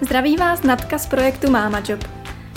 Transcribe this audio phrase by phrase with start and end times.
[0.00, 2.04] Zdraví vás Natka z projektu Mama Job.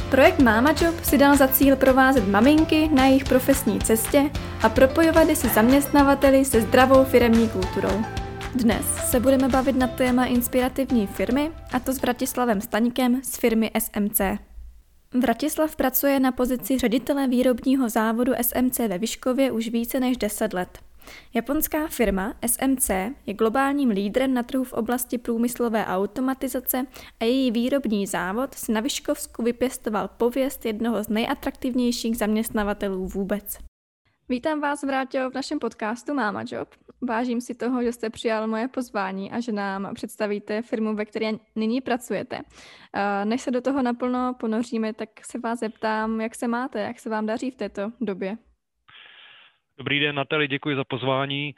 [0.10, 4.30] Projekt Mama Job si dal za cíl provázet maminky na jejich profesní cestě
[4.64, 8.04] a propojovat je se zaměstnavateli se zdravou firemní kulturou.
[8.56, 13.72] Dnes se budeme bavit na téma inspirativní firmy, a to s Vratislavem Staňkem z firmy
[13.80, 14.22] SMC.
[15.22, 20.80] Vratislav pracuje na pozici ředitele výrobního závodu SMC ve Vyškově už více než 10 let.
[21.34, 22.90] Japonská firma SMC
[23.26, 26.86] je globálním lídrem na trhu v oblasti průmyslové automatizace
[27.20, 33.58] a její výrobní závod si na Vyškovsku vypěstoval pověst jednoho z nejatraktivnějších zaměstnavatelů vůbec.
[34.30, 36.70] Vítám vás, Vráťo, v našem podcastu Mama Job.
[37.02, 41.32] Vážím si toho, že jste přijal moje pozvání a že nám představíte firmu, ve které
[41.56, 42.40] nyní pracujete.
[43.24, 47.10] Než se do toho naplno ponoříme, tak se vás zeptám, jak se máte, jak se
[47.10, 48.38] vám daří v této době.
[49.82, 51.56] Dobrý den, Natali, děkuji za pozvání.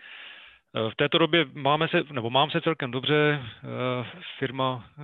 [0.76, 4.08] Eh, v této době máme se, nebo mám se celkem dobře, eh,
[4.40, 5.04] firma eh,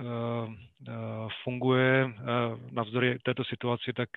[1.44, 2.14] funguje
[2.70, 4.08] navzdory této situaci, tak,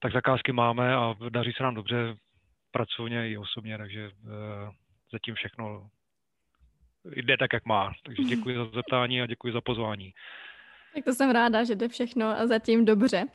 [0.00, 2.14] tak zakázky máme a daří se nám dobře
[2.70, 4.10] pracovně i osobně, takže
[5.12, 5.88] zatím všechno
[7.16, 7.92] jde tak, jak má.
[8.02, 10.12] Takže děkuji za zeptání a děkuji za pozvání.
[10.94, 13.26] Tak to jsem ráda, že jde všechno zatím dobře.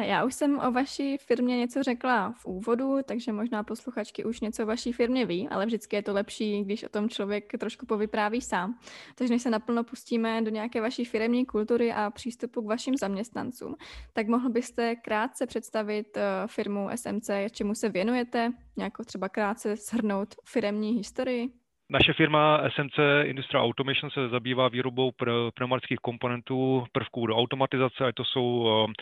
[0.00, 4.62] Já už jsem o vaší firmě něco řekla v úvodu, takže možná posluchačky už něco
[4.62, 8.40] o vaší firmě ví, ale vždycky je to lepší, když o tom člověk trošku povypráví
[8.40, 8.78] sám.
[9.14, 13.74] Takže než se naplno pustíme do nějaké vaší firmní kultury a přístupu k vašim zaměstnancům,
[14.12, 20.34] tak mohl byste krátce představit eh, firmu SMC, čemu se věnujete, nějakou třeba krátce shrnout
[20.44, 21.63] firmní historii?
[21.90, 25.12] Naše firma SMC Industrial Automation se zabývá výrobou
[25.54, 28.92] pneumatických komponentů prvků do automatizace, ať to jsou eh,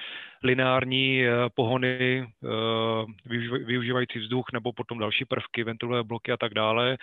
[0.43, 3.29] lineární eh, pohony eh,
[3.65, 6.99] využívající vzduch nebo potom další prvky, ventilové bloky a tak dále.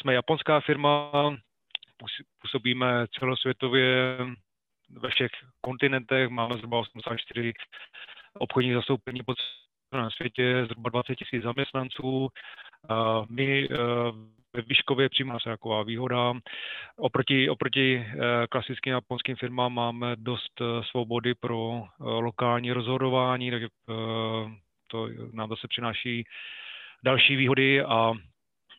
[0.00, 1.10] Jsme japonská firma,
[2.42, 4.18] působíme celosvětově
[4.90, 7.52] ve všech kontinentech, máme zhruba 84
[8.34, 9.34] obchodních zastoupení po
[9.90, 12.28] celém světě, zhruba 20 000 zaměstnanců.
[13.28, 13.68] My
[14.56, 16.32] ve Výškově přímo se taková výhoda.
[16.96, 23.68] Oproti, oproti eh, klasickým japonským firmám máme dost eh, svobody pro lokální rozhodování, takže
[24.86, 26.24] to nám zase přináší
[27.04, 28.12] další výhody a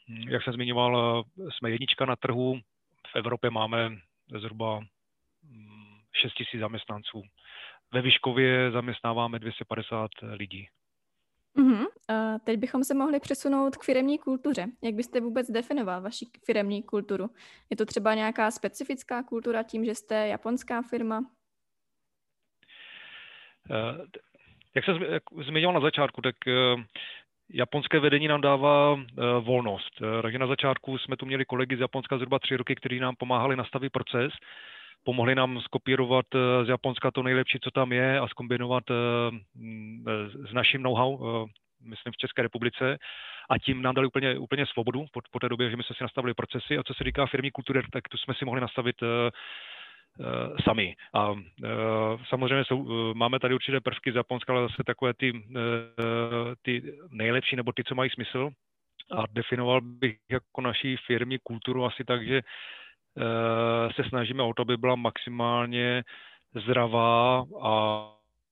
[0.09, 2.59] hm, jak jsem zmiňoval, jsme jednička na trhu.
[3.07, 3.97] V Evropě máme
[4.39, 4.79] zhruba
[6.13, 7.23] 6 hm, 000 zaměstnanců.
[7.93, 10.67] Ve Výškově zaměstnáváme 250 lidí.
[11.57, 11.87] Uh-huh.
[12.09, 14.65] A teď bychom se mohli přesunout k firemní kultuře.
[14.83, 17.29] Jak byste vůbec definoval vaši firemní kulturu?
[17.69, 21.19] Je to třeba nějaká specifická kultura tím, že jste japonská firma?
[23.69, 24.05] Uh,
[24.75, 24.99] jak jsem
[25.47, 26.81] zmiňoval na začátku, tak uh,
[27.53, 29.01] japonské vedení nám dává uh,
[29.39, 30.01] volnost.
[30.21, 33.55] Takže na začátku jsme tu měli kolegy z Japonska zhruba tři roky, kteří nám pomáhali
[33.55, 34.33] nastavit proces
[35.07, 38.93] pomohli nám skopírovat eh, z Japonska to nejlepší, co tam je a skombinovat eh,
[39.55, 40.05] mm,
[40.49, 41.49] s naším know-how, eh,
[41.81, 42.97] myslím v České republice
[43.49, 46.03] a tím nám dali úplně, úplně svobodu po, po té době, že my jsme si
[46.03, 48.95] nastavili procesy a co se týká firmní kultury, tak tu jsme si mohli nastavit
[50.63, 50.95] sami.
[51.13, 51.35] A
[52.29, 55.43] samozřejmě jsou, máme tady určité prvky z Japonska, ale zase takové ty,
[56.61, 58.49] ty nejlepší nebo ty, co mají smysl.
[59.11, 62.43] A definoval bych jako naší firmní kulturu asi tak, že Eh,
[63.95, 66.03] se snažíme o to, aby byla maximálně
[66.55, 67.71] zdravá a,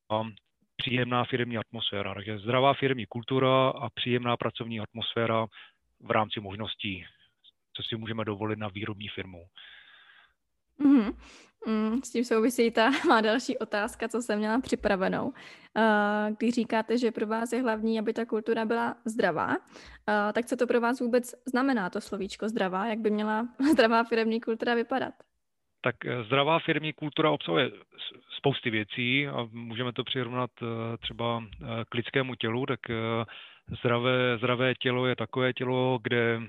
[0.09, 0.23] a
[0.75, 2.13] příjemná firmní atmosféra.
[2.13, 5.45] Takže zdravá firmní kultura a příjemná pracovní atmosféra
[5.99, 7.05] v rámci možností,
[7.73, 9.45] co si můžeme dovolit na výrobní firmu.
[10.79, 11.13] Mm-hmm.
[11.67, 15.25] Mm, s tím souvisí ta má další otázka, co jsem měla připravenou.
[15.27, 19.55] Uh, když říkáte, že pro vás je hlavní, aby ta kultura byla zdravá, uh,
[20.33, 22.85] tak co to pro vás vůbec znamená, to slovíčko zdravá?
[22.85, 25.13] Jak by měla zdravá firmní kultura vypadat?
[25.81, 27.71] Tak eh, zdravá firmní kultura obsahuje
[28.37, 30.49] spousty věcí a můžeme to přirovnat
[31.01, 31.43] třeba
[31.89, 32.79] k lidskému tělu, tak
[33.81, 36.41] Zdravé, zdravé tělo je takové tělo, kde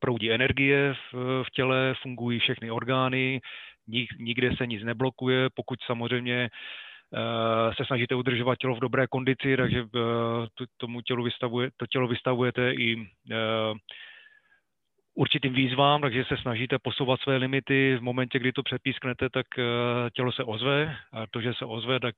[0.00, 3.40] proudí energie v, v těle, fungují všechny orgány,
[3.88, 9.56] nik, nikde se nic neblokuje, pokud samozřejmě eh, se snažíte udržovat tělo v dobré kondici,
[9.56, 13.36] takže eh, tomu tělu vystavuje, to tělo vystavujete i eh,
[15.14, 17.96] určitým výzvám, takže se snažíte posouvat své limity.
[17.96, 19.46] V momentě, kdy to přepísknete, tak
[20.14, 20.96] tělo se ozve.
[21.12, 22.14] A to, že se ozve, tak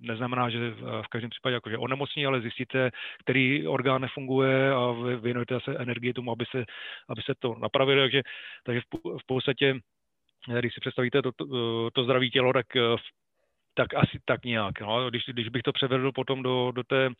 [0.00, 0.70] neznamená, že
[1.02, 2.90] v každém případě jakože onemocní, ale zjistíte,
[3.20, 6.64] který orgán nefunguje a věnujete se energii tomu, aby se,
[7.08, 8.02] aby se to napravilo.
[8.02, 8.22] Takže,
[8.64, 9.74] takže v podstatě
[10.58, 12.66] když si představíte to, to, to zdravé tělo, tak,
[13.74, 14.80] tak asi tak nějak.
[14.80, 15.10] No.
[15.10, 17.10] Když, když bych to převedl potom do, do té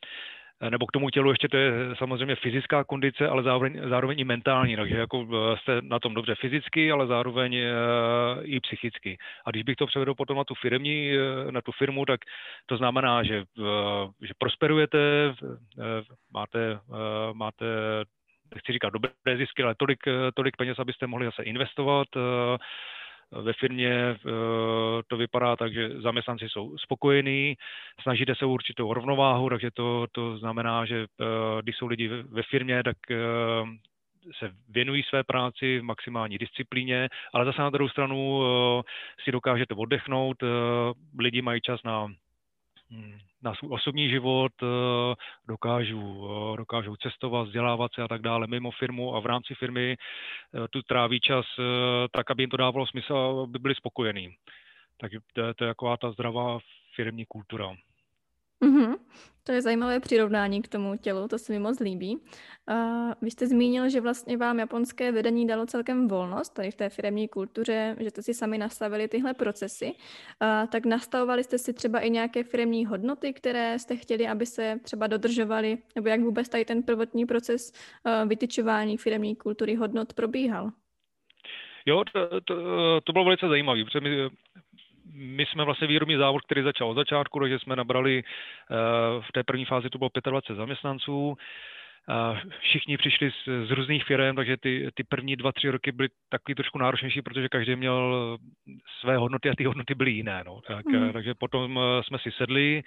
[0.70, 4.76] nebo k tomu tělu ještě to je samozřejmě fyzická kondice, ale zároveň, zároveň i mentální,
[4.76, 5.26] takže jako
[5.60, 7.56] jste na tom dobře fyzicky, ale zároveň
[8.42, 9.18] i psychicky.
[9.44, 11.12] A když bych to převedl potom na tu firmní,
[11.50, 12.20] na tu firmu, tak
[12.66, 13.44] to znamená, že,
[14.22, 14.98] že prosperujete,
[16.32, 16.78] máte,
[17.32, 17.64] máte
[18.54, 19.98] nechci říkat dobré zisky, ale tolik,
[20.34, 22.08] tolik peněz, abyste mohli zase investovat,
[23.32, 24.16] ve firmě eh,
[25.06, 27.56] to vypadá tak, že zaměstnanci jsou spokojení,
[28.02, 31.24] snažíte se určitou rovnováhu, takže to, to znamená, že eh,
[31.62, 33.16] když jsou lidi ve firmě, tak eh,
[34.38, 38.42] se věnují své práci v maximální disciplíně, ale zase na druhou stranu
[39.24, 40.36] si dokážete oddechnout,
[41.18, 42.08] lidi mají čas na
[42.90, 43.18] Hmm.
[43.42, 45.14] Na svůj osobní život, eh,
[45.48, 49.96] dokážu, eh, dokážu cestovat, vzdělávat se a tak dále mimo firmu a v rámci firmy
[49.96, 51.46] eh, tu tráví čas
[52.12, 53.14] tak, aby jim to dávalo smysl,
[53.48, 54.34] aby byli spokojení.
[55.00, 56.58] Takže to, je, to je taková ta zdravá
[56.94, 57.74] firmní kultura.
[58.64, 58.96] Mm-hmm.
[59.44, 62.16] To je zajímavé přirovnání k tomu tělu, to se mi moc líbí.
[62.16, 66.88] Uh, vy jste zmínil, že vlastně vám japonské vedení dalo celkem volnost tady v té
[66.88, 69.86] firmní kultuře, že jste si sami nastavili tyhle procesy.
[69.86, 74.78] Uh, tak nastavovali jste si třeba i nějaké firmní hodnoty, které jste chtěli, aby se
[74.82, 80.70] třeba dodržovaly, nebo jak vůbec tady ten prvotní proces uh, vytyčování firmní kultury hodnot probíhal?
[81.86, 82.54] Jo, to, to,
[83.00, 84.28] to bylo velice zajímavé, protože my
[85.12, 88.74] my jsme vlastně výrobní závod, který začal od začátku, takže jsme nabrali eh,
[89.20, 91.36] v té první fázi to bylo 25 zaměstnanců.
[92.60, 96.54] Všichni přišli z, z různých firm, takže ty, ty první dva, tři roky byly takový
[96.54, 98.38] trošku náročnější, protože každý měl
[99.00, 100.42] své hodnoty a ty hodnoty byly jiné.
[100.46, 100.60] No.
[100.66, 101.12] Tak, mm.
[101.12, 102.82] Takže potom eh, jsme si sedli,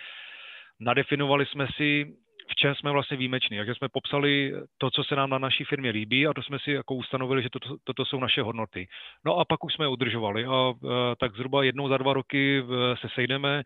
[0.79, 2.13] nadefinovali jsme si,
[2.51, 3.57] v čem jsme vlastně výjimeční.
[3.57, 6.71] Takže jsme popsali to, co se nám na naší firmě líbí a to jsme si
[6.71, 8.87] jako ustanovili, že toto, toto jsou naše hodnoty.
[9.25, 10.73] No a pak už jsme je udržovali a, a
[11.19, 12.63] tak zhruba jednou za dva roky
[13.01, 13.63] se sejdeme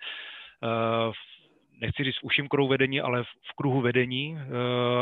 [1.12, 1.35] v
[1.82, 4.48] nechci říct v uším kruhu vedení, ale v kruhu vedení eh,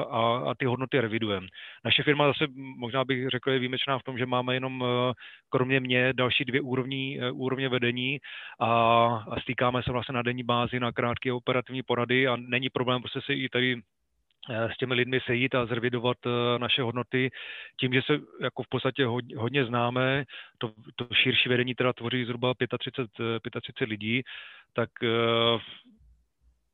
[0.10, 1.48] a, a ty hodnoty revidujeme.
[1.86, 2.46] Naše firma zase,
[2.78, 5.14] možná bych řekl, je výjimečná v tom, že máme jenom eh,
[5.50, 8.20] kromě mě další dvě úrovní, eh, úrovně vedení
[8.60, 8.70] a,
[9.30, 13.22] a stýkáme se vlastně na denní bázi na krátké operativní porady a není problém prostě
[13.22, 13.82] se i tady
[14.50, 16.18] s těmi lidmi sejít a zrevidovat
[16.58, 17.32] naše hodnoty
[17.80, 20.24] tím, že se jako v podstatě hodně, hodně známe,
[20.58, 24.24] to, to širší vedení teda tvoří zhruba 35, 35 lidí,
[24.74, 24.90] tak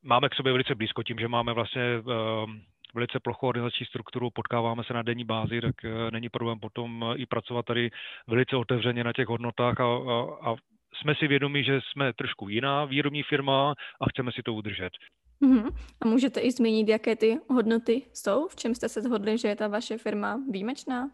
[0.03, 2.61] máme k sobě velice blízko tím, že máme vlastně ehm,
[2.93, 7.25] velice plochou organizační strukturu, potkáváme se na denní bázi, tak eh, není problém potom i
[7.25, 7.89] pracovat tady
[8.27, 10.55] velice otevřeně na těch hodnotách a, a, a
[11.01, 14.89] jsme si vědomi, že jsme trošku jiná výrobní firma a chceme si to udržet.
[15.41, 15.71] Mm-hmm.
[16.01, 18.47] A můžete i zmínit, jaké ty hodnoty jsou?
[18.47, 21.09] V čem jste se shodli, že je ta vaše firma výjimečná?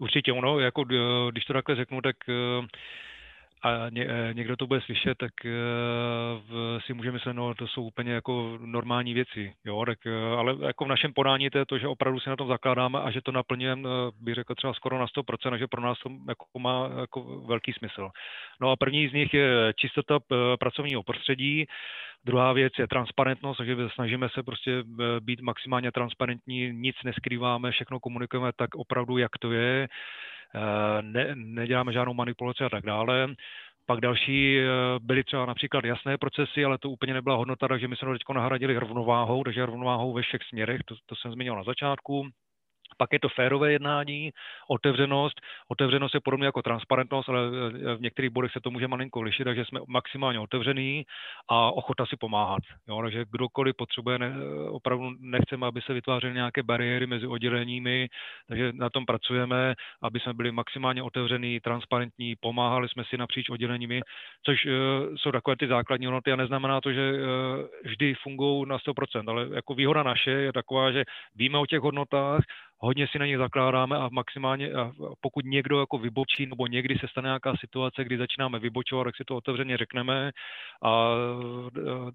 [0.00, 0.96] Určitě ono, jako eh,
[1.30, 2.66] když to takhle řeknu, tak uh,
[3.64, 7.82] a ně, eh, někdo to bude slyšet, tak uh, si může myslet, no to jsou
[7.82, 11.78] úplně jako normální věci, jo, tak, uh, ale jako v našem podání to je to,
[11.78, 13.88] že opravdu si na tom zakládáme a že to naplňujeme,
[14.20, 17.72] bych řekl třeba skoro na 100%, a že pro nás to jako má jako velký
[17.72, 18.10] smysl.
[18.60, 20.18] No a první z nich je čistota
[20.58, 21.66] pracovního prostředí,
[22.26, 24.82] Druhá věc je transparentnost, takže snažíme se prostě
[25.20, 29.88] být maximálně transparentní, nic neskrýváme, všechno komunikujeme tak opravdu, jak to je.
[30.54, 33.28] Eh, ne, neděláme žádnou manipulaci a tak dále.
[33.86, 34.64] Pak další eh,
[35.00, 38.22] byly třeba například jasné procesy, ale to úplně nebyla hodnota, takže my jsme to teď
[38.34, 42.28] nahradili rovnováhou, takže rovnováhou ve všech směrech, to, to jsem zmínil na začátku.
[42.96, 44.30] Pak je to férové jednání,
[44.68, 45.40] otevřenost.
[45.68, 49.44] Otevřenost je podobně jako transparentnost, ale e, v některých bodech se to může malinko lišit,
[49.44, 51.04] takže jsme maximálně otevřený
[51.48, 52.62] a ochota si pomáhat.
[52.88, 53.02] Jo?
[53.02, 54.32] Takže kdokoliv potřebuje, ne,
[54.68, 58.08] opravdu nechceme, aby se vytvářely nějaké bariéry mezi odděleními,
[58.48, 64.00] takže na tom pracujeme, aby jsme byli maximálně otevření, transparentní, pomáhali jsme si napříč odděleními,
[64.46, 64.72] což uh,
[65.16, 67.18] jsou takové ty základní hodnoty a neznamená to, že uh,
[67.84, 71.04] vždy fungují na 100%, ale jako výhoda naše je taková, že
[71.34, 72.40] víme o těch hodnotách,
[72.84, 77.08] hodně si na nich zakládáme a maximálně, a pokud někdo jako vybočí, nebo někdy se
[77.08, 80.30] stane nějaká situace, kdy začínáme vybočovat, tak si to otevřeně řekneme
[80.82, 81.08] a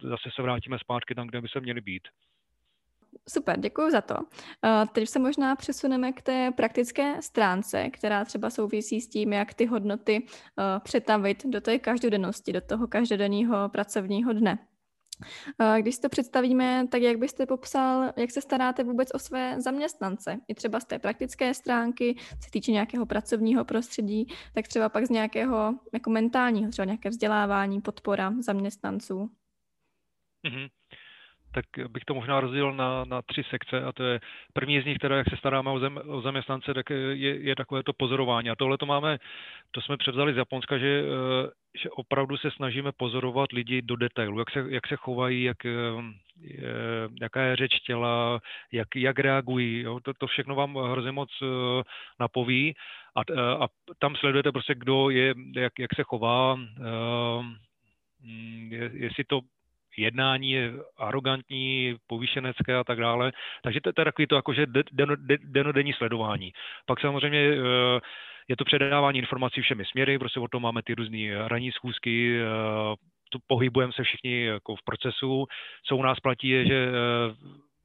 [0.01, 2.07] zase se vrátíme zpátky tam, kde by se měli být.
[3.29, 4.15] Super, děkuji za to.
[4.93, 9.65] Teď se možná přesuneme k té praktické stránce, která třeba souvisí s tím, jak ty
[9.65, 10.25] hodnoty
[10.83, 14.57] přetavit do té každodennosti, do toho každodenního pracovního dne.
[15.79, 20.37] Když to představíme, tak jak byste popsal, jak se staráte vůbec o své zaměstnance?
[20.47, 25.09] I třeba z té praktické stránky, se týče nějakého pracovního prostředí, tak třeba pak z
[25.09, 29.31] nějakého jako mentálního, třeba nějaké vzdělávání, podpora zaměstnanců.
[30.47, 30.78] Mm-hmm
[31.51, 34.19] tak bych to možná rozdělil na, na tři sekce a to je
[34.53, 37.83] první z nich, teda jak se staráme o, zem, o zaměstnance, tak je, je takové
[37.83, 38.49] to pozorování.
[38.49, 39.17] A tohle to máme,
[39.71, 41.49] to jsme převzali z Japonska, že, eh,
[41.81, 45.69] že opravdu se snažíme pozorovat lidi do detailu, jak se, jak se chovají, jak, eh,
[47.21, 48.39] jaká je řeč těla,
[48.71, 49.81] jak, jak reagují.
[49.81, 49.99] Jo?
[49.99, 51.29] To, to všechno vám hrozně moc
[52.19, 52.75] napoví
[53.15, 53.21] a,
[53.63, 53.67] a
[53.99, 56.55] tam sledujete prostě, kdo je, jak, jak se chová,
[58.21, 59.41] mm, je, jestli to
[59.99, 63.31] jednání je arrogantní, povýšenecké a tak dále.
[63.63, 64.65] Takže to, to je takový to jakože
[65.43, 66.53] denodenní sledování.
[66.85, 67.39] Pak samozřejmě
[68.47, 72.39] je to předávání informací všemi směry, prostě o tom máme ty různé ranní schůzky,
[73.29, 75.45] tu pohybujeme se všichni jako v procesu.
[75.83, 76.87] Co u nás platí je, že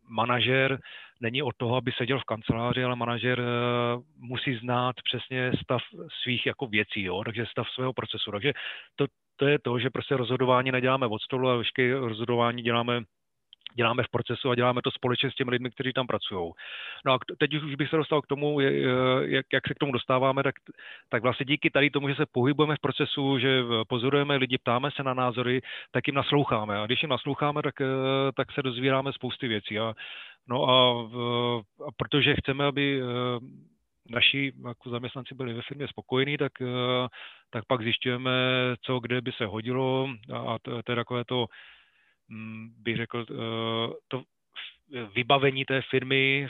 [0.08, 0.78] manažer
[1.20, 3.42] není od toho, aby seděl v kanceláři, ale manažer
[4.16, 5.82] musí znát přesně stav
[6.22, 7.24] svých jako věcí, jo?
[7.24, 8.30] takže stav svého procesu.
[8.30, 8.52] Takže
[8.96, 9.06] to,
[9.36, 13.02] to je to, že prostě rozhodování neděláme od stolu a veškeré rozhodování děláme
[13.76, 16.52] děláme v procesu a děláme to společně s těmi lidmi, kteří tam pracují.
[17.06, 20.42] No a teď už bych se dostal k tomu, jak, jak se k tomu dostáváme,
[20.42, 20.54] tak,
[21.08, 25.02] tak vlastně díky tady tomu, že se pohybujeme v procesu, že pozorujeme lidi, ptáme se
[25.02, 25.60] na názory,
[25.90, 26.78] tak jim nasloucháme.
[26.78, 27.74] A když jim nasloucháme, tak,
[28.36, 29.78] tak se dozvíráme spousty věcí.
[29.78, 29.94] A,
[30.48, 31.02] no a,
[31.86, 33.02] a protože chceme, aby
[34.08, 36.52] naši jako zaměstnanci byli ve firmě spokojení, tak,
[37.50, 38.30] tak pak zjišťujeme,
[38.82, 41.46] co kde by se hodilo a to, to je takové to
[42.28, 44.22] Mm, bych řekl, eh, to
[45.14, 46.48] vybavení té firmy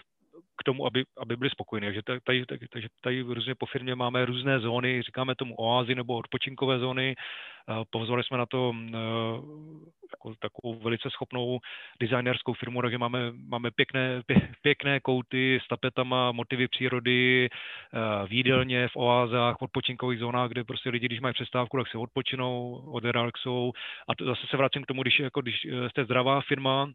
[0.57, 1.87] k tomu, aby, aby byli spokojení.
[1.87, 6.15] Takže tady, tady, takže tady různě po firmě máme různé zóny, říkáme tomu oázy nebo
[6.15, 7.15] odpočinkové zóny.
[7.91, 8.97] Pozvali jsme na to eh,
[10.13, 11.59] jako takovou velice schopnou
[12.01, 14.23] designerskou firmu, takže máme, máme pěkné,
[14.63, 21.07] pěkné kouty s tapetama, motivy přírody, eh, výdelně v oázách, odpočinkových zónách, kde prostě lidi,
[21.07, 23.73] když mají přestávku, tak se odpočinou, odrelaxují.
[24.09, 26.91] A to zase se vracím k tomu, když, jako, když jste zdravá firma,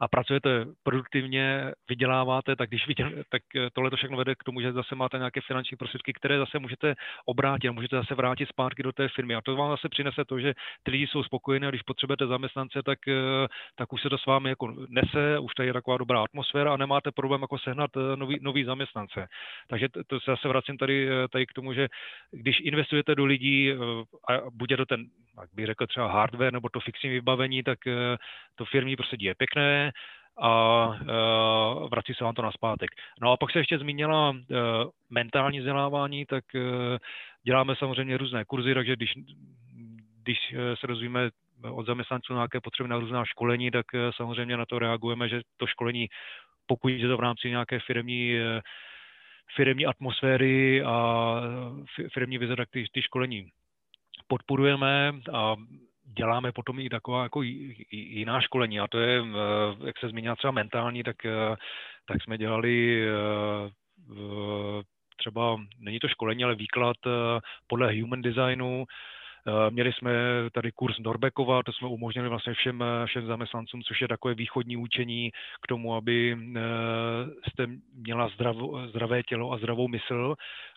[0.00, 4.60] a pracujete produktivně, vyděláváte, tak když viděl, tak eh, tohle to všechno vede k tomu,
[4.60, 6.94] že zase máte nějaké finanční prostředky, které zase můžete
[7.26, 9.34] obrátit, můžete zase vrátit zpátky do té firmy.
[9.34, 12.82] A to vám zase přinese to, že ty lidi jsou spokojení a když potřebujete zaměstnance,
[12.82, 16.22] tak, eh, tak už se to s vámi jako nese, už tady je taková dobrá
[16.22, 19.26] atmosféra a nemáte problém jako sehnat nový, nový zaměstnance.
[19.68, 21.88] Takže to se zase vracím tady, tady k tomu, že
[22.30, 23.72] když investujete do lidí
[24.28, 25.06] a bude to ten,
[25.40, 27.78] jak bych řekl třeba hardware nebo to fixní vybavení, tak
[28.54, 29.92] to firmy prostě je pěkné
[30.38, 32.90] a uh, vrací se vám to na zpátek.
[33.20, 34.36] No a pak se ještě zmínila uh,
[35.10, 36.62] mentální vzdělávání, tak uh,
[37.42, 39.12] děláme samozřejmě různé kurzy, takže když,
[40.22, 40.38] když
[40.74, 41.30] se rozvíjíme
[41.70, 46.06] od zaměstnanců nějaké potřeby na různá školení, tak samozřejmě na to reagujeme, že to školení,
[46.66, 48.38] pokud je to v rámci nějaké firmní
[49.56, 51.36] firmní atmosféry a
[52.12, 53.48] firmní vize, tak ty, ty školení
[54.26, 55.56] podporujeme a
[56.04, 57.42] děláme potom i taková jako
[57.90, 61.56] jiná školení a to je, eh, jak se zmínila třeba mentální, tak, eh,
[62.08, 63.72] tak jsme dělali eh,
[65.16, 66.96] třeba, není to školení, ale výklad
[67.66, 68.84] podle human designu,
[69.70, 70.12] měli jsme
[70.52, 75.30] tady kurz Norbekova, to jsme umožnili vlastně všem, všem zaměstnancům, což je takové východní učení
[75.62, 76.36] k tomu, aby
[77.48, 78.56] jste měla zdrav,
[78.88, 80.34] zdravé tělo a zdravou mysl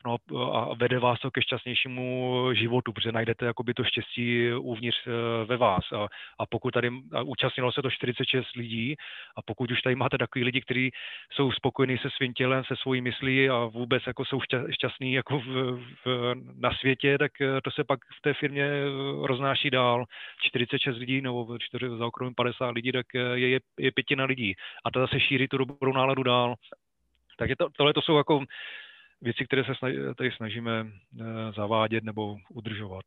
[0.07, 0.17] no
[0.53, 4.97] a vede vás to ke šťastnějšímu životu, protože najdete jakoby to štěstí uvnitř
[5.45, 5.91] ve vás.
[5.91, 6.07] A,
[6.39, 8.95] a pokud tady a účastnilo se to 46 lidí
[9.37, 10.91] a pokud už tady máte takový lidi, kteří
[11.31, 15.79] jsou spokojení se svým tělem, se svojí myslí a vůbec jako jsou šťastní jako v,
[16.05, 17.31] v, na světě, tak
[17.63, 20.05] to se pak v té firmě eh, roznáší dál.
[20.41, 24.55] 46 lidí nebo 4, za okruhem 50 lidí, tak eh, je, je, je pětina lidí.
[24.85, 26.55] A to zase šíří tu dobrou náladu dál.
[27.37, 28.43] Takže to, tohle to jsou jako
[29.21, 30.87] věci, které se snaž, tady snažíme
[31.21, 31.23] eh,
[31.55, 33.05] zavádět nebo udržovat.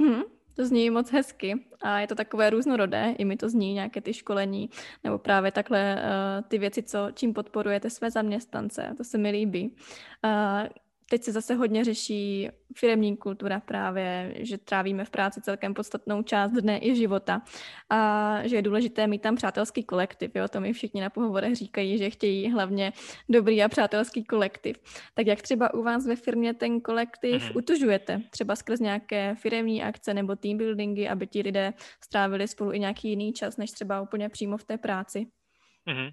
[0.00, 0.24] Mm-hmm.
[0.56, 4.14] To zní moc hezky a je to takové různorodé, i mi to zní nějaké ty
[4.14, 4.70] školení,
[5.04, 9.76] nebo právě takhle uh, ty věci, co, čím podporujete své zaměstnance, to se mi líbí.
[10.24, 10.68] Uh,
[11.10, 16.50] teď se zase hodně řeší firemní kultura právě, že trávíme v práci celkem podstatnou část
[16.50, 17.42] dne i života
[17.90, 20.30] a že je důležité mít tam přátelský kolektiv.
[20.34, 20.48] Jo?
[20.48, 22.92] To mi všichni na pohovorech říkají, že chtějí hlavně
[23.28, 24.76] dobrý a přátelský kolektiv.
[25.14, 27.58] Tak jak třeba u vás ve firmě ten kolektiv mm-hmm.
[27.58, 28.22] utužujete?
[28.30, 31.72] Třeba skrz nějaké firemní akce nebo team buildingy, aby ti lidé
[32.04, 35.26] strávili spolu i nějaký jiný čas, než třeba úplně přímo v té práci?
[35.86, 36.10] Mm-hmm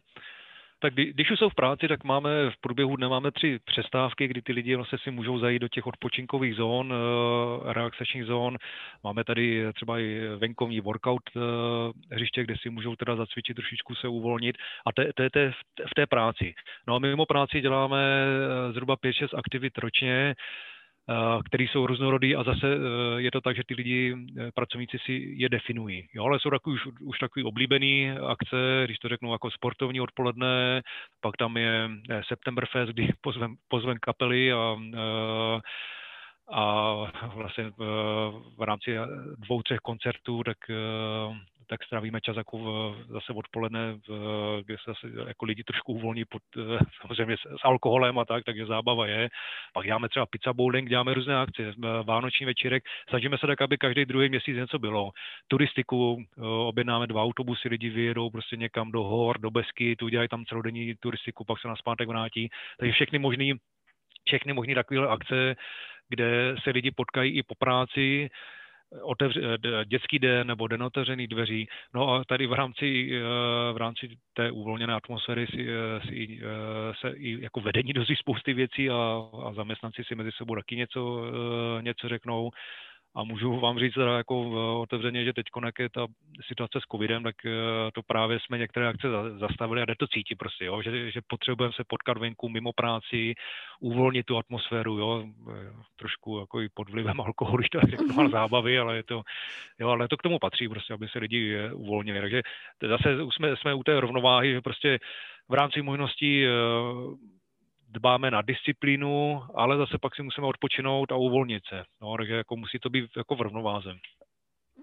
[0.85, 4.41] tak když už jsou v práci, tak máme v průběhu dne máme tři přestávky, kdy
[4.41, 8.57] ty lidi vlastně si můžou zajít do těch odpočinkových zón, eh, relaxačních zón.
[9.03, 11.39] Máme tady třeba i venkovní workout eh,
[12.15, 15.51] hřiště, kde si můžou teda zacvičit, trošičku se uvolnit a to, je
[15.91, 16.53] v té práci.
[16.87, 20.35] No a mimo práci děláme eh, zhruba 5-6 aktivit ročně,
[21.45, 25.33] který jsou různorodý a zase eh, je to tak, že ty lidi, eh, pracovníci si
[25.35, 26.07] je definují.
[26.13, 30.81] Jo, ale jsou takový, už, už takový oblíbený akce, když to řeknu jako sportovní odpoledne,
[31.21, 31.89] pak tam je
[32.27, 34.75] Septemberfest, kdy pozvem, pozvem kapely a,
[36.51, 36.93] a
[37.35, 37.71] vlastně
[38.57, 38.95] v rámci
[39.37, 40.57] dvou, třech koncertů, tak
[41.67, 46.25] tak strávíme čas jako v, zase odpoledne, v, kde se zase jako lidi trošku uvolní
[46.25, 46.41] pod,
[47.01, 49.29] samozřejmě s, s alkoholem a tak, takže zábava je.
[49.73, 54.05] Pak děláme třeba pizza bowling, děláme různé akce, vánoční večírek, snažíme se tak, aby každý
[54.05, 55.11] druhý měsíc něco bylo.
[55.47, 60.45] Turistiku, objednáme dva autobusy, lidi vyjedou prostě někam do hor, do Besky, tu udělají tam
[60.45, 62.49] celodenní turistiku, pak se na zpátek vrátí.
[62.79, 63.53] Takže všechny možný
[64.27, 65.55] všechny možné takové akce,
[66.09, 68.29] kde se lidi potkají i po práci,
[69.01, 69.37] otevř,
[69.85, 71.67] dětský den nebo den otevřených dveří.
[71.93, 76.93] No a tady v rámci, eh, v rámci té uvolněné atmosféry si, eh, si, eh,
[77.01, 81.25] se i jako vedení dozví spousty věcí a, a zaměstnanci si mezi sebou taky něco,
[81.81, 82.51] něco řeknou.
[83.15, 86.07] A můžu vám říct teda jako eh, otevřeně, že teď jak je ta
[86.47, 87.51] situace s covidem, tak eh,
[87.93, 89.07] to právě jsme některé akce
[89.39, 90.81] zastavili a jde to cítit prostě, jo?
[90.81, 93.33] Že, že potřebujeme se potkat venku mimo práci,
[93.79, 95.23] uvolnit tu atmosféru, jo?
[95.51, 99.21] Eh, trošku jako i pod vlivem alkoholu, když to řeknu, ale zábavy, ale je to,
[99.79, 102.21] jo, ale to k tomu patří prostě, aby se lidi uvolnili.
[102.21, 102.41] Takže
[102.81, 104.99] zase jsme, jsme u té rovnováhy, že prostě
[105.49, 106.45] v rámci možností
[107.95, 111.83] dbáme na disciplínu, ale zase pak si musíme odpočinout a uvolnit se.
[112.01, 113.95] No, takže jako musí to být jako v rovnováze.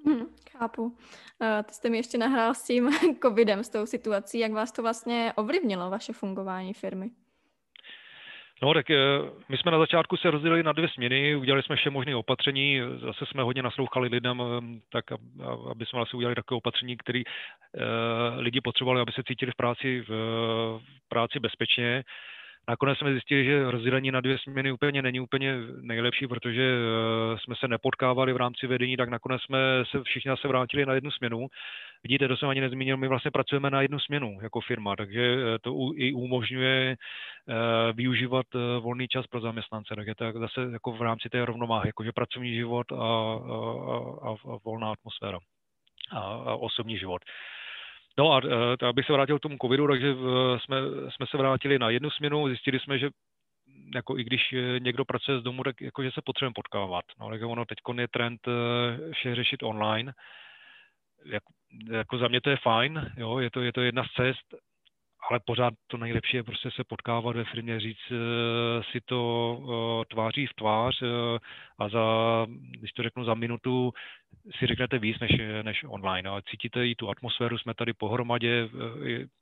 [0.07, 0.97] Hmm, chápu.
[1.65, 2.91] Ty jste mi ještě nahrál s tím
[3.23, 4.39] covidem, s tou situací.
[4.39, 7.11] Jak vás to vlastně ovlivnilo, vaše fungování firmy?
[8.63, 8.97] No, tak eh,
[9.49, 13.27] my jsme na začátku se rozdělili na dvě směny, udělali jsme vše možné opatření, zase
[13.27, 15.05] jsme hodně naslouchali lidem, eh, tak
[15.71, 17.23] aby jsme vlastně udělali takové opatření, které
[18.37, 20.13] lidi potřebovali, aby se cítili v práci, v
[21.09, 22.05] práci bezpečně.
[22.69, 27.55] Nakonec jsme zjistili, že rozdělení na dvě směny úplně není úplně nejlepší, protože eh, jsme
[27.57, 29.59] se nepotkávali v rámci vedení, tak nakonec jsme
[29.91, 31.47] se všichni se vrátili na jednu směnu.
[32.03, 35.59] Vidíte, to jsem ani nezmínil, my vlastně pracujeme na jednu směnu jako firma, takže eh,
[35.59, 38.47] to i umožňuje eh, využívat
[38.81, 42.93] volný čas pro zaměstnance, takže to zase jako v rámci té rovnováhy, jakože pracovní život
[42.93, 43.01] a, a,
[44.23, 45.39] a, a volná atmosféra
[46.13, 47.23] a, a osobní život.
[48.19, 50.77] No a uh, abych se vrátil k tomu covidu, takže uh, jsme,
[51.09, 53.11] jsme se vrátili na jednu směnu, zjistili jsme, že
[53.95, 57.05] jako i když někdo pracuje z domu, tak jako, že se potřebujeme potkávat.
[57.21, 58.41] No, tak ono teď je trend
[59.13, 60.13] vše řešit online.
[61.25, 61.43] Jak,
[61.91, 64.55] jako za mě to je fajn, jo, je to, je to jedna z cest,
[65.31, 68.17] ale pořád to nejlepší je prostě se potkávat ve firmě, říct uh,
[68.91, 71.09] si to uh, tváří v tvář uh,
[71.79, 72.07] a za,
[72.79, 73.93] když to řeknu za minutu,
[74.59, 75.31] si řeknete víc než,
[75.63, 76.29] než online.
[76.29, 78.69] Ale cítíte i tu atmosféru, jsme tady pohromadě.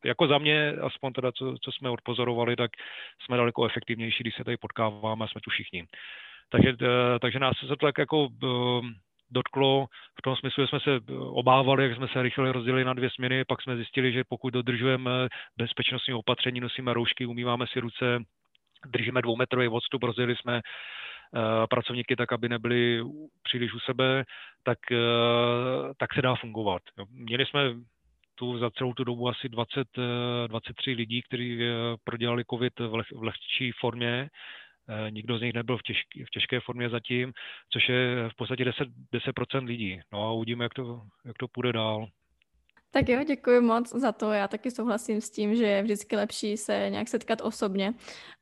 [0.04, 2.70] Jako za mě, aspoň teda, co, co jsme odpozorovali, tak
[3.24, 5.86] jsme daleko efektivnější, když se tady potkáváme a jsme tu všichni.
[6.50, 6.76] Takže,
[7.20, 8.28] takže nás se to tak jako
[9.30, 9.86] dotklo
[10.18, 13.44] v tom smyslu, že jsme se obávali, jak jsme se rychle rozdělili na dvě směny,
[13.44, 15.10] pak jsme zjistili, že pokud dodržujeme
[15.56, 18.18] bezpečnostní opatření, nosíme roušky, umýváme si ruce,
[18.86, 21.40] držíme dvoumetrový odstup, rozdělili jsme uh,
[21.70, 23.04] pracovníky tak, aby nebyli
[23.42, 24.24] příliš u sebe,
[24.62, 24.78] tak,
[25.98, 26.82] tak se dá fungovat.
[27.10, 27.60] Měli jsme
[28.34, 29.88] tu za celou tu dobu asi 20,
[30.46, 31.60] 23 lidí, kteří
[32.04, 34.69] prodělali COVID v, leh, v lehčí formě, Eh,
[35.10, 37.32] nikdo z nich nebyl v, těžký, v těžké formě zatím,
[37.72, 40.00] což je v podstatě 10, 10% lidí.
[40.12, 42.06] No a uvidíme, jak to, jak to půjde dál.
[42.92, 44.32] Tak jo, děkuji moc za to.
[44.32, 47.94] Já taky souhlasím s tím, že je vždycky lepší se nějak setkat osobně.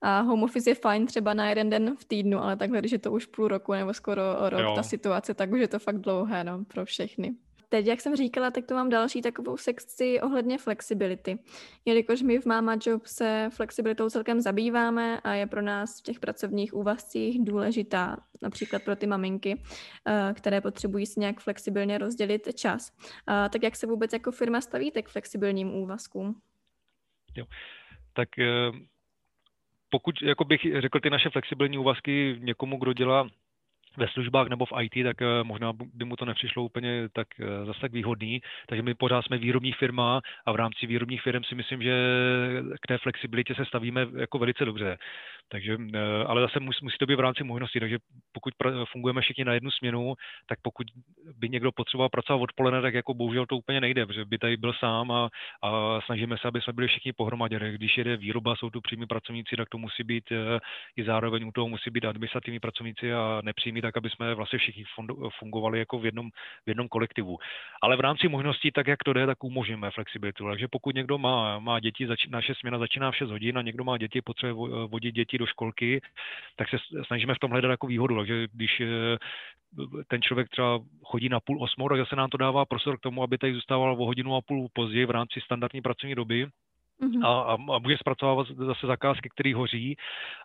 [0.02, 2.98] A home office je fajn třeba na jeden den v týdnu, ale takhle, když je
[2.98, 4.74] to už půl roku nebo skoro rok jo.
[4.74, 7.34] ta situace, tak už je to fakt dlouhé no, pro všechny
[7.68, 11.38] teď, jak jsem říkala, tak to mám další takovou sekci ohledně flexibility.
[11.84, 16.20] Jelikož my v Mama Job se flexibilitou celkem zabýváme a je pro nás v těch
[16.20, 19.62] pracovních úvazcích důležitá, například pro ty maminky,
[20.06, 22.92] eh, které potřebují si nějak flexibilně rozdělit čas.
[23.26, 26.40] Tak jak se vůbec jako firma stavíte k flexibilním úvazkům?
[27.36, 27.44] Jo.
[28.12, 28.70] Tak eh,
[29.90, 33.28] pokud jako bych řekl ty naše flexibilní úvazky někomu, kdo dělá
[33.98, 37.64] ve službách nebo v IT, tak eh, možná by mu to nepřišlo úplně tak eh,
[37.66, 38.40] zase tak výhodný.
[38.66, 41.94] Takže my pořád jsme výrobní firma a v rámci výrobních firm si myslím, že
[42.82, 44.98] k té flexibilitě se stavíme jako velice dobře.
[45.48, 47.98] Takže, eh, ale zase musí, to být v rámci možností, takže
[48.32, 48.54] pokud
[48.92, 50.14] fungujeme všichni na jednu směnu,
[50.48, 50.86] tak pokud
[51.38, 54.72] by někdo potřeboval pracovat odpoledne, tak jako bohužel to úplně nejde, protože by tady byl
[54.72, 55.28] sám a,
[55.62, 57.58] a snažíme se, aby jsme byli všichni pohromadě.
[57.72, 60.24] Když jede výroba, jsou tu přímí pracovníci, tak to musí být
[60.96, 64.84] i zároveň u toho musí být administrativní pracovníci a nepřímí, tak aby jsme vlastně všichni
[65.38, 66.30] fungovali jako v jednom,
[66.66, 67.38] v jednom kolektivu.
[67.82, 70.48] Ale v rámci možností, tak jak to jde, tak umožňujeme flexibilitu.
[70.48, 73.84] Takže pokud někdo má, má děti, zač, naše směna začíná v 6 hodin a někdo
[73.84, 76.00] má děti, potřebuje vodit děti do školky,
[76.56, 78.16] tak se snažíme v tom hledat jako výhodu.
[78.16, 78.86] Takže když eh,
[80.08, 83.22] ten člověk třeba chodí na půl osmou, tak zase nám to dává prostor k tomu,
[83.22, 86.46] aby tady zůstával o hodinu a půl později v rámci standardní pracovní doby,
[87.02, 87.26] Mm-hmm.
[87.26, 87.40] A,
[87.74, 89.96] a, může zpracovávat zase zakázky, které hoří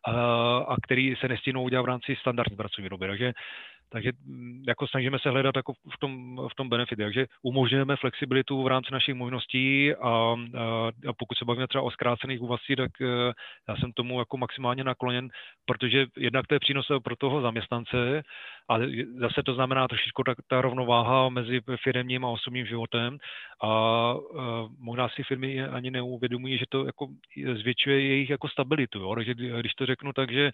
[0.06, 0.12] a,
[0.58, 3.08] a které se nestínou udělat v rámci standardní pracovní doby.
[3.08, 3.34] Takže
[3.94, 8.64] takže mm, jako snažíme se hledat jako v tom, v tom benefit, takže umožňujeme flexibilitu
[8.64, 10.36] v rámci našich možností a, a,
[11.10, 13.06] a pokud se bavíme třeba o zkrácených úvazcích, tak e,
[13.70, 15.30] já jsem tomu jako maximálně nakloněn,
[15.66, 18.24] protože jednak to je přínos pro toho zaměstnance,
[18.70, 18.80] a
[19.20, 23.18] zase to znamená trošičku ta, ta rovnováha mezi firmním a osobním životem
[23.64, 24.16] a, a
[24.80, 27.08] možná si firmy ani neuvědomují, že to jako
[27.62, 29.00] zvětšuje jejich jako stabilitu.
[29.00, 29.16] Jo?
[29.16, 30.52] Takže když to řeknu tak, že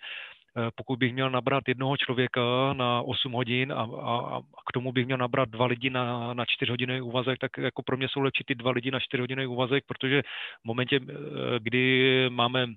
[0.76, 5.06] pokud bych měl nabrat jednoho člověka na 8 hodin a, a, a k tomu bych
[5.06, 8.43] měl nabrat dva lidi na, na 4 hodiny úvazek, tak jako pro mě jsou lepší
[8.43, 10.22] ty dva lidi na 4 hodiny úvazek, protože
[10.62, 11.13] v momentě, eh,
[11.60, 12.67] kdy máme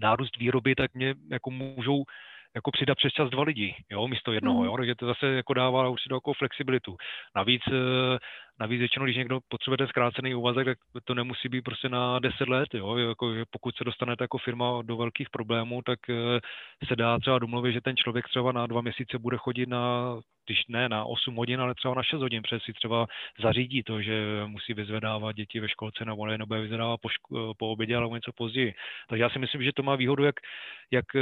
[0.00, 2.04] nárůst výroby, tak mě jako můžou
[2.56, 4.66] jako přidat přes čas dva lidi, jo, místo jednoho, mm.
[4.66, 6.96] jo, takže to zase jako dává určitou jako flexibilitu.
[7.36, 8.18] Navíc eh,
[8.60, 12.48] Navíc většinou, když někdo potřebuje ten zkrácený úvazek, tak to nemusí být prostě na 10
[12.48, 12.68] let.
[12.74, 12.96] Jo?
[12.96, 16.40] Jako, pokud se dostanete jako firma do velkých problémů, tak eh,
[16.88, 20.14] se dá třeba domluvit, že ten člověk třeba na dva měsíce bude chodit na
[20.46, 23.06] když ne na 8 hodin, ale třeba na 6 hodin, protože si třeba
[23.42, 27.54] zařídí to, že musí vyzvedávat děti ve školce nebo ne, nebo je vyzvedávat po, ško-
[27.58, 28.74] po obědě, ale něco později.
[29.08, 30.34] Takže já si myslím, že to má výhodu jak,
[30.90, 31.20] jak eh,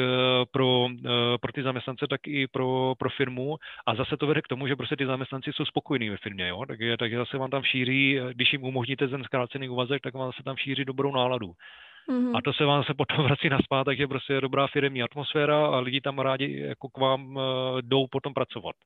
[0.53, 3.57] pro, eh, pro ty zaměstnance, tak i pro, pro firmu
[3.87, 6.65] a zase to vede k tomu, že prostě ty zaměstnanci jsou spokojení ve firmě, jo?
[6.67, 10.43] Takže, takže zase vám tam šíří, když jim umožníte ten zkrácený úvazek, tak vám se
[10.43, 11.55] tam šíří dobrou náladu.
[12.09, 12.37] Mm-hmm.
[12.37, 15.67] A to se vám se potom vrací na spát, takže prostě je dobrá firmní atmosféra
[15.67, 18.77] a lidi tam rádi jako k vám eh, jdou potom pracovat.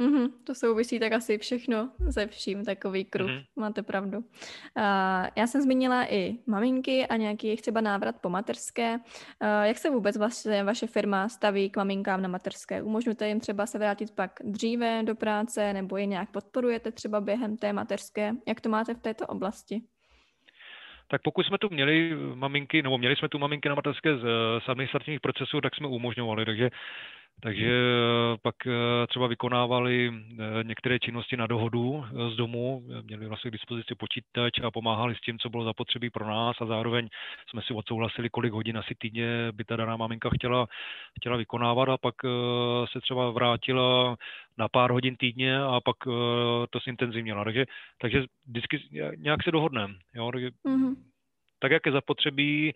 [0.00, 3.44] Mm-hmm, to souvisí tak asi všechno ze vším, takový kruh, mm-hmm.
[3.56, 4.18] máte pravdu.
[4.18, 4.24] Uh,
[5.36, 8.94] já jsem zmínila i maminky a nějaký jejich třeba návrat po mateřské.
[8.96, 12.82] Uh, jak se vůbec vlastně vaše firma staví k maminkám na mateřské?
[12.82, 17.56] Umožňujete jim třeba se vrátit pak dříve do práce nebo je nějak podporujete třeba během
[17.56, 18.32] té mateřské?
[18.48, 19.82] Jak to máte v této oblasti?
[21.10, 24.22] tak pokud jsme tu měli maminky, nebo měli jsme tu maminky na mateřské z,
[24.64, 26.44] z administrativních procesů, tak jsme umožňovali.
[26.44, 26.70] Takže
[27.42, 33.50] takže eh, pak eh, třeba vykonávali eh, některé činnosti na dohodu z domu, měli vlastně
[33.50, 37.08] k dispozici počítač a pomáhali s tím, co bylo zapotřebí pro nás a zároveň
[37.50, 40.66] jsme si odsouhlasili, kolik hodin asi týdně by ta daná maminka chtěla,
[41.18, 42.14] chtěla vykonávat a pak
[42.92, 44.16] se třeba vrátila
[44.58, 45.96] na pár hodin týdně a pak
[46.70, 47.44] to zintenzivněla.
[47.44, 47.66] Takže,
[47.98, 48.80] takže vždycky
[49.16, 49.94] nějak se dohodneme.
[50.14, 50.30] Jo?
[50.30, 50.94] mm-hmm.
[51.58, 52.72] Tak, jak je zapotřebí,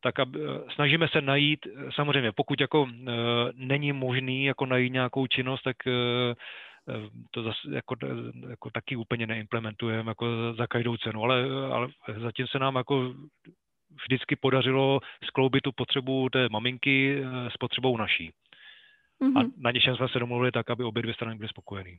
[0.00, 3.12] tak aby, eh, snažíme se najít, eh, samozřejmě pokud jako e,
[3.54, 5.90] není možný jako najít nějakou činnost, tak e,
[7.30, 7.96] to zase jako,
[8.48, 10.26] jako taky úplně neimplementujeme jako
[10.58, 11.88] za každou cenu, ale, ale
[12.22, 13.14] zatím se nám jako
[14.04, 18.32] vždycky podařilo skloubit tu potřebu té maminky s potřebou naší.
[19.20, 19.38] Mm-hmm.
[19.38, 19.52] A mhm.
[19.58, 21.96] na něčem jsme se domluvili tak, aby obě dvě strany byly spokojené.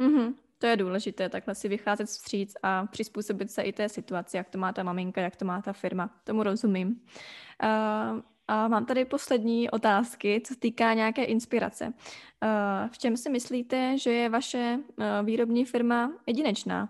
[0.00, 0.34] Mm-hmm.
[0.58, 4.58] To je důležité, takhle si vycházet vstříc a přizpůsobit se i té situaci, jak to
[4.58, 6.10] má ta maminka, jak to má ta firma.
[6.24, 6.88] Tomu rozumím.
[7.62, 11.86] Uh, a mám tady poslední otázky, co týká nějaké inspirace.
[11.86, 16.88] Uh, v čem si myslíte, že je vaše uh, výrobní firma jedinečná?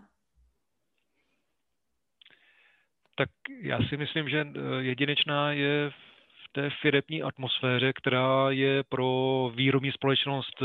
[3.19, 3.29] Tak
[3.61, 4.47] já si myslím, že
[4.81, 10.63] jedinečná je v té firepní atmosféře, která je pro výrobní společnost,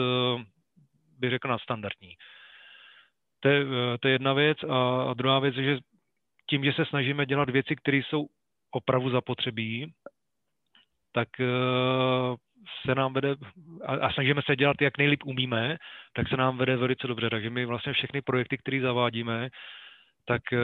[1.19, 2.15] bych řekl, nadstandardní.
[3.41, 4.57] To je, eh, to je jedna věc.
[4.63, 5.77] A druhá věc je, že
[6.49, 8.27] tím, že se snažíme dělat věci, které jsou
[8.71, 9.93] opravdu zapotřebí,
[11.11, 12.35] tak eh,
[12.85, 13.35] se nám vede,
[14.01, 15.77] a snažíme se dělat, jak nejlíp umíme,
[16.13, 17.29] tak se nám vede velice dobře.
[17.29, 19.49] Takže my vlastně všechny projekty, které zavádíme,
[20.25, 20.59] tak eh,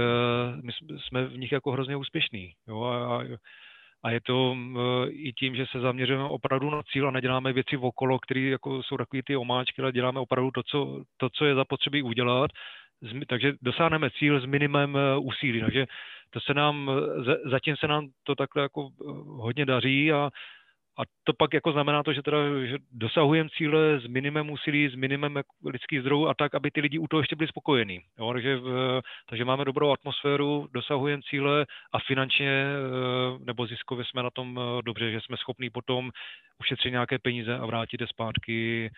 [0.61, 2.53] my jsme v nich jako hrozně úspěšní.
[2.67, 2.83] Jo?
[2.83, 3.23] A, a
[4.09, 4.55] je to
[5.09, 8.97] i tím, že se zaměřujeme opravdu na cíl a neděláme věci okolo, které jako jsou
[8.97, 12.51] takové ty omáčky, ale děláme opravdu to, co, to, co je zapotřebí udělat.
[13.27, 15.61] Takže dosáhneme cíl s minimem e, úsilí.
[15.61, 15.85] Takže
[16.29, 16.91] to se nám,
[17.45, 20.29] zatím se nám to takhle jako e, hodně daří a
[20.97, 24.95] a to pak jako znamená to, že teda že dosahujeme cíle s minimem úsilí, s
[24.95, 28.01] minimem jako lidských zdrojů a tak, aby ty lidi u toho ještě byli spokojení.
[28.19, 28.59] Jo, takže,
[29.29, 34.81] takže máme dobrou atmosféru, dosahujeme cíle a finančně eh, nebo ziskově jsme na tom eh,
[34.81, 36.11] dobře, že jsme schopní potom
[36.59, 38.89] ušetřit nějaké peníze a vrátit je zpátky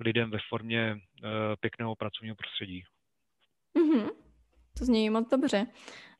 [0.00, 1.28] lidem ve formě eh,
[1.60, 2.82] pěkného pracovního prostředí.
[3.76, 4.10] Mm-hmm.
[4.78, 5.66] To zní moc dobře.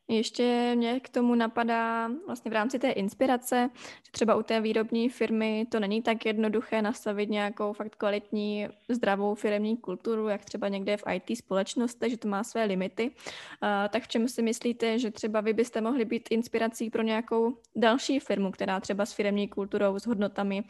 [0.09, 3.69] Ještě mě k tomu napadá vlastně v rámci té inspirace,
[4.05, 9.35] že třeba u té výrobní firmy to není tak jednoduché nastavit nějakou fakt kvalitní, zdravou
[9.35, 13.11] firmní kulturu, jak třeba někde v IT společnosti, že to má své limity.
[13.89, 18.19] Tak v čem si myslíte, že třeba vy byste mohli být inspirací pro nějakou další
[18.19, 20.63] firmu, která třeba s firmní kulturou, s hodnotami,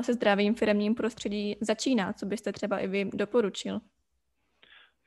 [0.00, 2.12] se zdravým firmním prostředí začíná?
[2.12, 3.80] Co byste třeba i vy doporučil?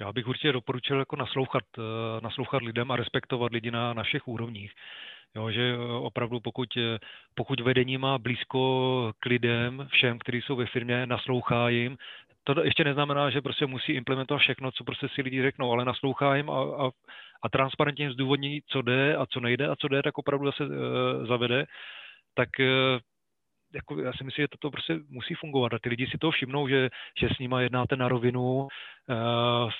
[0.01, 4.27] Já bych určitě doporučil jako naslouchat, eh, naslouchat lidem a respektovat lidi na, na všech
[4.27, 4.71] úrovních.
[5.35, 6.99] Jo, že eh, opravdu pokud, eh,
[7.35, 11.97] pokud vedení má blízko k lidem, všem, kteří jsou ve firmě, naslouchá jim,
[12.43, 16.35] to ještě neznamená, že prostě musí implementovat všechno, co prostě si lidi řeknou, ale naslouchá
[16.35, 16.89] jim a, a,
[17.43, 20.65] a transparentně jim zdůvodní, co jde a co nejde a co jde, tak opravdu zase
[20.65, 20.73] uh,
[21.27, 21.65] zavede,
[22.33, 22.99] tak uh,
[23.73, 25.73] jako já si myslím, že toto prostě musí fungovat.
[25.73, 28.67] A ty lidi si to všimnou, že, že s nima jednáte na rovinu, uh,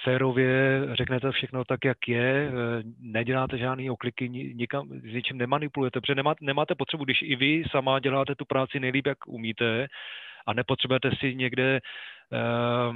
[0.03, 2.55] férově, řeknete všechno tak, jak je, uh,
[2.99, 7.99] neděláte žádný okliky, nikam, s ničím nemanipulujete, protože nemá, nemáte potřebu, když i vy sama
[7.99, 9.87] děláte tu práci nejlíp, jak umíte
[10.47, 11.79] a nepotřebujete si někde
[12.31, 12.95] uh,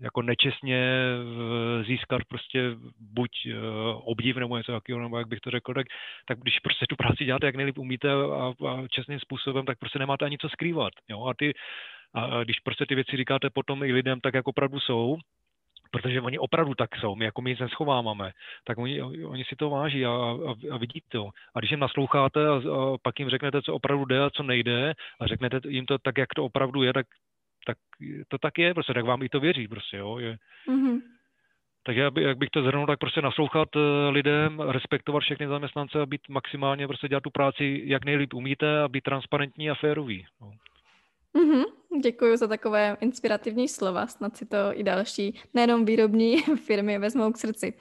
[0.00, 3.56] jako nečestně eh, získat prostě buď eh,
[3.94, 5.86] obdiv nebo něco takového, nebo jak bych to řekl, tak,
[6.26, 9.98] tak když prostě tu práci děláte, jak nejlíp umíte a, a čestným způsobem, tak prostě
[9.98, 10.92] nemáte ani co skrývat.
[11.08, 11.24] Jo?
[11.26, 11.52] A, ty,
[12.14, 15.16] a když prostě ty věci říkáte potom i lidem tak, jak opravdu jsou,
[15.92, 18.32] protože oni opravdu tak jsou, my jako my nic neschováváme,
[18.64, 21.30] tak oni, oni si to váží a, a, a vidí to.
[21.54, 24.94] A když jim nasloucháte a, a pak jim řeknete, co opravdu jde a co nejde
[25.20, 27.06] a řeknete jim to tak, jak to opravdu je, tak
[27.66, 27.78] tak
[28.28, 30.18] to tak je, prostě tak vám i to věří, prostě, jo.
[30.18, 30.36] Je.
[30.68, 31.00] Mm-hmm.
[31.84, 36.20] Takže jak bych to zhrnul, tak prostě naslouchat eh, lidem, respektovat všechny zaměstnance a být
[36.28, 40.26] maximálně, prostě dělat tu práci, jak nejlíp umíte a být transparentní a férový.
[40.40, 40.50] No.
[41.34, 41.64] Mm-hmm.
[42.02, 47.36] Děkuji za takové inspirativní slova, snad si to i další, nejenom výrobní firmy vezmou k
[47.36, 47.74] srdci.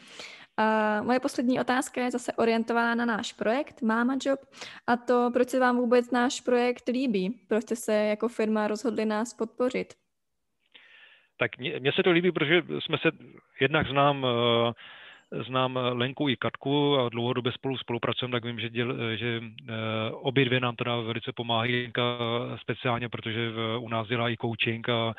[0.62, 4.40] A moje poslední otázka je zase orientovaná na náš projekt Mama Job
[4.88, 9.06] a to, proč se vám vůbec náš projekt líbí, proč jste se jako firma rozhodli
[9.06, 9.94] nás podpořit.
[11.38, 13.12] Tak mně se to líbí, protože jsme se
[13.62, 14.72] jednak znám uh,
[15.48, 19.68] znám Lenku i Katku a dlouhodobě spolu spolupracujeme, tak vím, že, děl, že uh,
[20.12, 22.02] obě dvě nám teda velice pomáhají, Lenka
[22.62, 25.14] speciálně, protože u nás dělá i coaching a,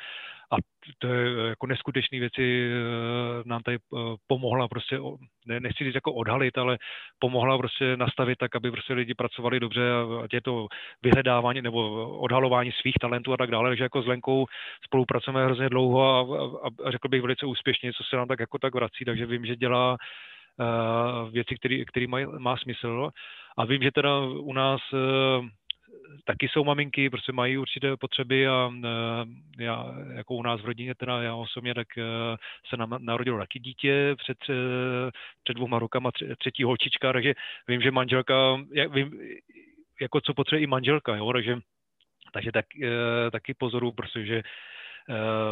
[0.52, 0.56] a
[0.98, 4.98] to je eh, jako neskutečné věci eh, nám tady eh, pomohla prostě,
[5.46, 6.78] ne, nechci říct jako odhalit, ale
[7.18, 9.82] pomohla prostě nastavit tak, aby prostě lidi pracovali dobře,
[10.24, 10.66] ať je to
[11.02, 14.46] vyhledávání nebo odhalování svých talentů a tak dále, takže jako s Lenkou
[14.84, 16.20] spolupracujeme hrozně dlouho a,
[16.66, 19.46] a, a řekl bych velice úspěšně, co se nám tak jako tak vrací, takže vím,
[19.46, 19.96] že dělá
[21.30, 21.54] věci,
[21.86, 22.06] které
[22.38, 23.10] má smysl.
[23.56, 24.80] A vím, že teda u nás
[26.24, 30.94] taky jsou maminky, prostě mají určité potřeby a eh, já, jako u nás v rodině,
[30.94, 32.02] teda já osobně, tak eh,
[32.68, 35.10] se nám narodilo taky dítě před, eh,
[35.44, 37.34] před dvouma rokama, třetí holčička, takže
[37.68, 38.34] vím, že manželka,
[38.72, 39.20] já vím,
[40.00, 41.58] jako co potřebuje i manželka, jo, takže,
[42.32, 42.66] takže tak,
[43.32, 44.42] taky pozoru, protože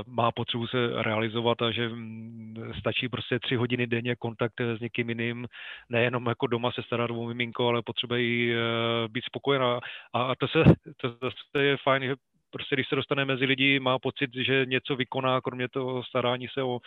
[0.07, 2.39] má potřebu se realizovat a že mm,
[2.79, 5.46] stačí prostě tři hodiny denně kontakt s někým jiným,
[5.88, 9.81] nejenom jako doma se starat o miminko, ale potřebuje i eh, být spokojená.
[10.14, 10.64] A to, se,
[10.96, 12.14] to zase je fajn, že
[12.51, 16.62] prostě když se dostane mezi lidi, má pocit, že něco vykoná, kromě toho starání se
[16.62, 16.79] o,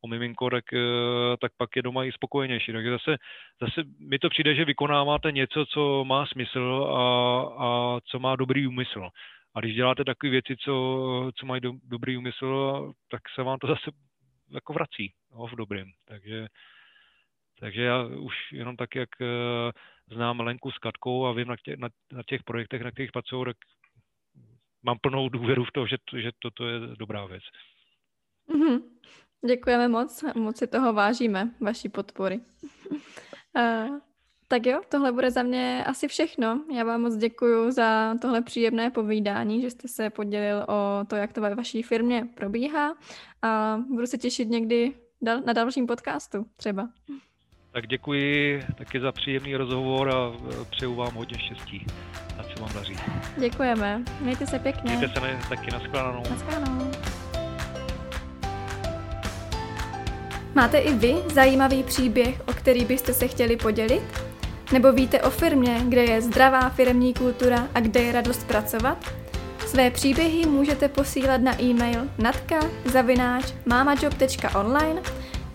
[0.00, 2.72] o miminko, tak, eh, tak pak je doma i spokojenější.
[2.72, 3.16] Takže zase,
[3.60, 7.02] zase mi to přijde, že vykonáváte něco, co má smysl a,
[7.58, 9.08] a co má dobrý úmysl.
[9.54, 13.66] A když děláte takové věci, co, co mají do, dobrý úmysl, tak se vám to
[13.66, 13.90] zase
[14.50, 15.92] jako vrací no, v dobrým.
[16.04, 16.46] Takže,
[17.60, 19.26] takže já už jenom tak, jak uh,
[20.16, 23.44] znám Lenku s Katkou a vím na, tě, na, na těch projektech, na kterých pracují,
[23.44, 23.56] tak
[24.82, 27.42] mám plnou důvěru v to, že, že toto je dobrá věc.
[28.48, 28.82] Mm-hmm.
[29.46, 32.40] Děkujeme moc, moc si toho vážíme, vaší podpory.
[34.52, 36.60] Tak jo, tohle bude za mě asi všechno.
[36.74, 41.32] Já vám moc děkuji za tohle příjemné povídání, že jste se podělil o to, jak
[41.32, 42.94] to ve vaší firmě probíhá
[43.42, 44.92] a budu se těšit někdy
[45.46, 46.88] na dalším podcastu třeba.
[47.72, 50.32] Tak děkuji taky za příjemný rozhovor a
[50.70, 51.86] přeju vám hodně štěstí.
[52.38, 52.96] A co vám daří.
[53.38, 54.02] Děkujeme.
[54.20, 54.96] Mějte se pěkně.
[54.96, 56.22] Mějte se taky nashledanou.
[56.30, 56.90] Nashledanou.
[60.54, 64.29] Máte i vy zajímavý příběh, o který byste se chtěli podělit?
[64.72, 69.04] Nebo víte o firmě, kde je zdravá firmní kultura a kde je radost pracovat?
[69.66, 75.02] Své příběhy můžete posílat na e-mail natka.mamajob.online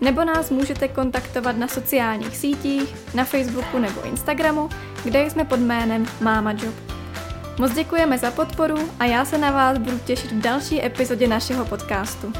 [0.00, 4.68] nebo nás můžete kontaktovat na sociálních sítích, na Facebooku nebo Instagramu,
[5.04, 6.74] kde jsme pod jménem MamaJob.
[7.58, 11.64] Moc děkujeme za podporu a já se na vás budu těšit v další epizodě našeho
[11.64, 12.32] podcastu.